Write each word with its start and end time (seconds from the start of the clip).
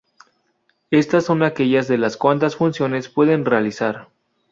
Estas 0.89 1.25
son 1.25 1.43
aquellas 1.43 1.87
de 1.87 1.99
la 1.99 2.09
cuantas 2.09 2.55
funciones 2.55 3.07
pueden 3.07 3.45
realizar. 3.45 4.07